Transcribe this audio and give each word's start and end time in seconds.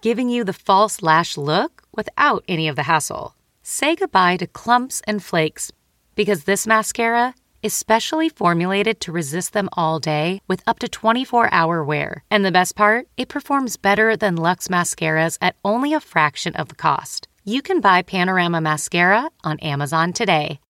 giving 0.00 0.28
you 0.28 0.44
the 0.44 0.52
false 0.52 1.02
lash 1.02 1.36
look 1.36 1.82
without 1.92 2.44
any 2.46 2.68
of 2.68 2.76
the 2.76 2.84
hassle. 2.84 3.34
Say 3.62 3.96
goodbye 3.96 4.36
to 4.38 4.46
clumps 4.46 5.02
and 5.06 5.22
flakes 5.22 5.72
because 6.14 6.44
this 6.44 6.66
mascara 6.66 7.34
is 7.62 7.74
specially 7.74 8.28
formulated 8.28 9.00
to 9.00 9.12
resist 9.12 9.52
them 9.52 9.68
all 9.72 9.98
day 9.98 10.40
with 10.46 10.62
up 10.66 10.78
to 10.78 10.88
24 10.88 11.52
hour 11.52 11.82
wear. 11.82 12.22
And 12.30 12.44
the 12.44 12.52
best 12.52 12.76
part, 12.76 13.08
it 13.16 13.28
performs 13.28 13.76
better 13.76 14.16
than 14.16 14.36
Luxe 14.36 14.68
mascaras 14.68 15.38
at 15.40 15.56
only 15.64 15.92
a 15.92 16.00
fraction 16.00 16.54
of 16.54 16.68
the 16.68 16.76
cost. 16.76 17.26
You 17.44 17.62
can 17.62 17.80
buy 17.80 18.02
Panorama 18.02 18.60
Mascara 18.60 19.30
on 19.42 19.58
Amazon 19.60 20.12
today. 20.12 20.60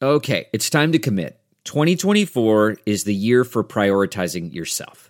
Okay, 0.00 0.46
it's 0.52 0.70
time 0.70 0.92
to 0.92 0.98
commit. 0.98 1.40
2024 1.64 2.78
is 2.86 3.04
the 3.04 3.14
year 3.14 3.44
for 3.44 3.62
prioritizing 3.62 4.54
yourself. 4.54 5.09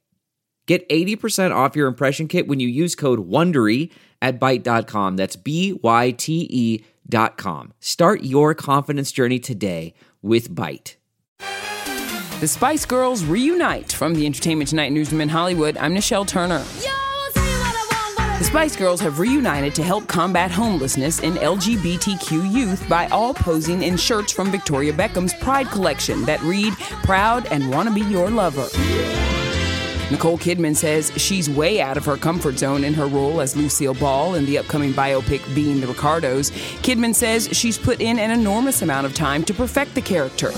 Get 0.71 0.87
80% 0.87 1.53
off 1.53 1.75
your 1.75 1.89
impression 1.89 2.29
kit 2.29 2.47
when 2.47 2.61
you 2.61 2.67
use 2.69 2.95
code 2.95 3.27
WONDERY 3.27 3.91
at 4.21 4.39
Byte.com. 4.39 5.17
That's 5.17 5.35
B-Y-T-E 5.35 6.85
dot 7.09 7.37
com. 7.37 7.73
Start 7.81 8.23
your 8.23 8.53
confidence 8.53 9.11
journey 9.11 9.37
today 9.37 9.93
with 10.21 10.55
Byte. 10.55 10.95
The 12.39 12.47
Spice 12.47 12.85
Girls 12.85 13.25
reunite 13.25 13.91
from 13.91 14.15
the 14.15 14.25
Entertainment 14.25 14.69
Tonight 14.69 14.93
newsroom 14.93 15.19
in 15.19 15.27
Hollywood. 15.27 15.75
I'm 15.75 15.93
Nichelle 15.93 16.25
Turner. 16.25 16.63
The 17.33 18.45
Spice 18.45 18.77
Girls 18.77 19.01
have 19.01 19.19
reunited 19.19 19.75
to 19.75 19.83
help 19.83 20.07
combat 20.07 20.51
homelessness 20.51 21.19
in 21.19 21.33
LGBTQ 21.33 22.49
youth 22.49 22.87
by 22.87 23.07
all 23.07 23.33
posing 23.33 23.83
in 23.83 23.97
shirts 23.97 24.31
from 24.31 24.49
Victoria 24.49 24.93
Beckham's 24.93 25.33
Pride 25.33 25.67
collection 25.67 26.23
that 26.23 26.41
read, 26.43 26.71
Proud 27.03 27.45
and 27.47 27.69
Wanna 27.69 27.91
Be 27.91 28.03
Your 28.03 28.29
Lover. 28.29 28.69
Nicole 30.11 30.37
Kidman 30.37 30.75
says 30.75 31.09
she's 31.15 31.49
way 31.49 31.79
out 31.79 31.95
of 31.95 32.03
her 32.03 32.17
comfort 32.17 32.59
zone 32.59 32.83
in 32.83 32.93
her 32.93 33.05
role 33.05 33.39
as 33.39 33.55
Lucille 33.55 33.93
Ball 33.93 34.35
in 34.35 34.45
the 34.45 34.57
upcoming 34.57 34.91
biopic 34.91 35.41
Being 35.55 35.79
the 35.79 35.87
Ricardos. 35.87 36.51
Kidman 36.81 37.15
says 37.15 37.47
she's 37.53 37.77
put 37.77 38.01
in 38.01 38.19
an 38.19 38.29
enormous 38.29 38.81
amount 38.81 39.05
of 39.05 39.15
time 39.15 39.45
to 39.45 39.53
perfect 39.53 39.95
the 39.95 40.01
character. 40.01 40.51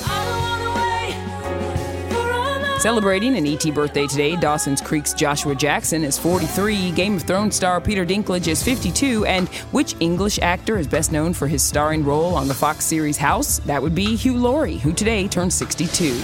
Celebrating 2.80 3.38
an 3.38 3.46
ET 3.46 3.64
birthday 3.76 4.08
today, 4.08 4.36
Dawson's 4.36 4.82
Creek's 4.82 5.14
Joshua 5.14 5.54
Jackson 5.54 6.04
is 6.04 6.18
43, 6.18 6.92
Game 6.92 7.16
of 7.18 7.24
Thrones 7.24 7.56
star 7.56 7.80
Peter 7.80 8.06
Dinklage 8.08 8.48
is 8.48 8.64
52, 8.64 9.26
and 9.26 9.48
which 9.72 9.96
English 10.00 10.40
actor 10.40 10.80
is 10.80 10.88
best 10.88 11.12
known 11.12 11.32
for 11.32 11.48
his 11.48 11.62
starring 11.62 12.04
role 12.04 12.34
on 12.34 12.48
the 12.48 12.56
Fox 12.56 12.86
series 12.86 13.18
House? 13.18 13.60
That 13.60 13.84
would 13.84 13.94
be 13.94 14.16
Hugh 14.16 14.36
Laurie, 14.36 14.78
who 14.78 14.94
today 14.94 15.28
turns 15.28 15.54
62 15.54 16.24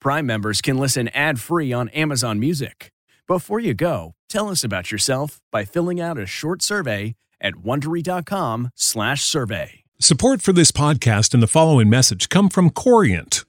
Prime 0.00 0.26
members 0.26 0.60
can 0.60 0.78
listen 0.78 1.08
ad-free 1.08 1.72
on 1.72 1.88
Amazon 1.88 2.38
Music. 2.38 2.92
Before 3.26 3.58
you 3.58 3.74
go, 3.74 4.14
tell 4.28 4.48
us 4.48 4.62
about 4.62 4.92
yourself 4.92 5.40
by 5.50 5.64
filling 5.64 6.00
out 6.00 6.18
a 6.18 6.26
short 6.26 6.62
survey 6.62 7.16
at 7.40 7.54
wondery.com/survey. 7.54 9.70
Support 10.00 10.42
for 10.42 10.52
this 10.52 10.70
podcast 10.70 11.34
and 11.34 11.42
the 11.42 11.48
following 11.48 11.90
message 11.90 12.28
come 12.28 12.48
from 12.48 12.70
Corient 12.70 13.44